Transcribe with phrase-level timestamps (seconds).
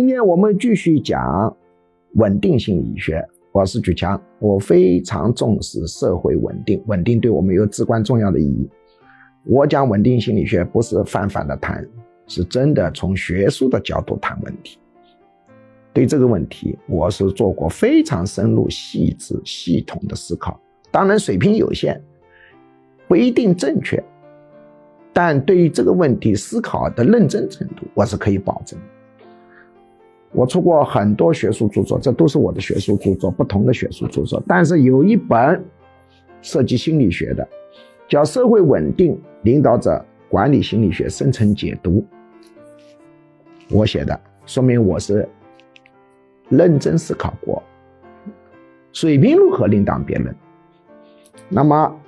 [0.00, 1.54] 今天我们继续讲
[2.14, 3.22] 稳定心理学。
[3.52, 8.66] 我是举强，我非常重视社会稳定，稳定对我们有至关重要的意义。
[9.44, 11.86] 我讲稳定心理学不是泛泛的谈，
[12.26, 14.78] 是真的从学术的角度谈问题。
[15.92, 20.58] 对这个问题，我是做过非常深入、细致、系统的思考。
[20.90, 22.00] 当然，水平有限，
[23.06, 24.02] 不一定正确，
[25.12, 28.78] 但对于这个问题思考的认真程度，我是可以保证。
[30.32, 34.40] 我出过很多学术著作，这都是我的学术著作，不同的学术著作。
[34.46, 35.64] 但是有一本
[36.40, 37.46] 涉及心理学的，
[38.06, 41.98] 叫《社会稳定领导者管理心理学深层解读》，
[43.76, 45.28] 我写的，说明我是
[46.48, 47.60] 认真思考过，
[48.92, 50.32] 水平如何另当别论。
[51.48, 52.00] 那么，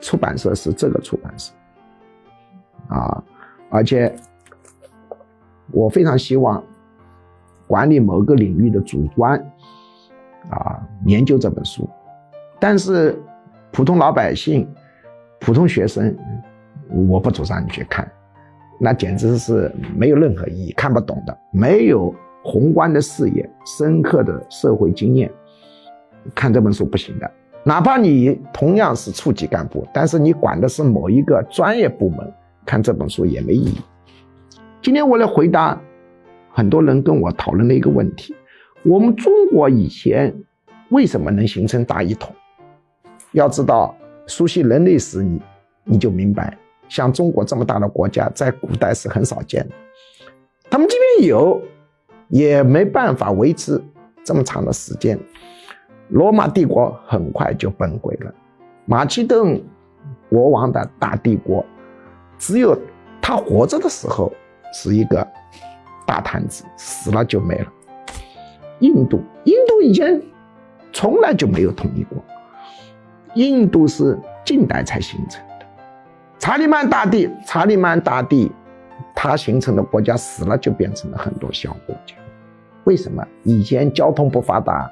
[0.00, 1.52] 出版社是这个出版社，
[2.88, 3.22] 啊，
[3.70, 4.12] 而且
[5.70, 6.60] 我非常希望。
[7.68, 9.38] 管理某个领域的主观，
[10.48, 11.88] 啊，研究这本书，
[12.58, 13.16] 但是
[13.70, 14.66] 普通老百姓、
[15.38, 16.16] 普通学生，
[17.08, 18.10] 我不主张你去看，
[18.80, 25.30] 那简直是没有任何意义，看不懂的，没有宏观的视野、深刻的社会经验，
[26.34, 27.30] 看这本书不行的。
[27.64, 32.32] 哪怕你同样是处级干部，但是你管的是某一个专业部门，
[32.64, 33.78] 看这本书也没意义。
[34.80, 35.78] 今天我来回答。
[36.58, 38.34] 很多人跟我讨论了一个问题：
[38.82, 40.34] 我们中国以前
[40.88, 42.34] 为什么能形成大一统？
[43.30, 43.94] 要知道，
[44.26, 45.40] 熟悉人类史，你
[45.84, 49.74] 你就明白，像中国这么大的国家，在古代是很少见的。
[50.68, 51.62] 他们即便有，
[52.26, 53.80] 也没办法维持
[54.24, 55.16] 这么长的时间。
[56.08, 58.34] 罗马帝国很快就崩溃了，
[58.84, 59.62] 马其顿
[60.28, 61.64] 国王的大帝国，
[62.36, 62.76] 只有
[63.22, 64.32] 他活着的时候
[64.72, 65.24] 是一个。
[66.08, 67.66] 大摊子死了就没了。
[68.78, 70.18] 印度，印度以前
[70.90, 72.24] 从来就没有统一过，
[73.34, 75.66] 印度是近代才形成的。
[76.38, 78.50] 查理曼大帝，查理曼大帝
[79.14, 82.14] 他形成的国家死了就变成了很多小国家。
[82.84, 83.22] 为什么？
[83.42, 84.90] 以前交通不发达，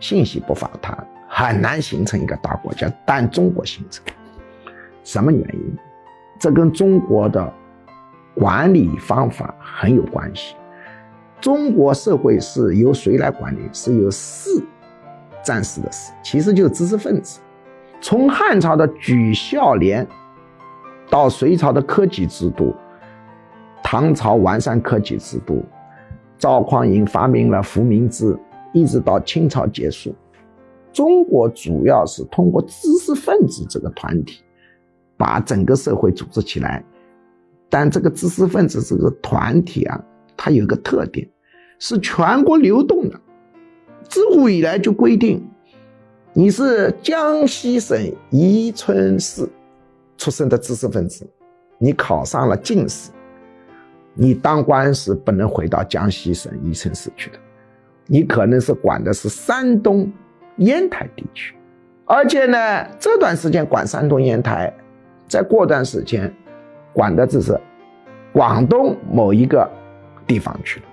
[0.00, 2.92] 信息不发达，很难形成一个大国家。
[3.04, 4.04] 但中国形成，
[5.04, 5.76] 什么原因？
[6.40, 7.52] 这跟中国的。
[8.36, 10.54] 管理方法很有关系。
[11.40, 13.60] 中国社会是由谁来管理？
[13.72, 14.50] 是由士，
[15.42, 17.40] 战士的士，其实就是知识分子。
[18.00, 20.06] 从汉朝的举孝廉，
[21.08, 22.74] 到隋朝的科举制度，
[23.82, 25.64] 唐朝完善科举制度，
[26.36, 28.38] 赵匡胤发明了复名制，
[28.74, 30.14] 一直到清朝结束，
[30.92, 34.42] 中国主要是通过知识分子这个团体，
[35.16, 36.84] 把整个社会组织起来。
[37.68, 40.00] 但这个知识分子这个团体啊，
[40.36, 41.28] 它有个特点，
[41.78, 43.20] 是全国流动的。
[44.08, 45.44] 自古以来就规定，
[46.32, 47.98] 你是江西省
[48.30, 49.48] 宜春市
[50.16, 51.28] 出生的知识分子，
[51.78, 53.10] 你考上了进士，
[54.14, 57.38] 你当官是不能回到江西省宜春市去的，
[58.06, 60.10] 你可能是管的是山东
[60.58, 61.56] 烟台地区，
[62.04, 64.72] 而且呢，这段时间管山东烟台，
[65.26, 66.32] 再过段时间。
[66.96, 67.60] 管的只是
[68.32, 69.70] 广东某一个
[70.26, 70.86] 地方去了，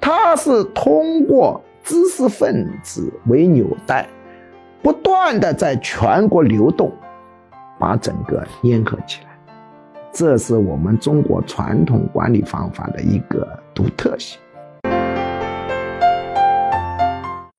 [0.00, 4.08] 他是通过知识分子为纽带，
[4.80, 6.92] 不断的在全国流动，
[7.80, 9.30] 把整个粘合起来。
[10.12, 14.38] 这是我们中国传统管理方法的一个独特性。